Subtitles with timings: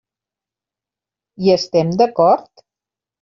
[1.43, 2.65] Hi estem d'acord?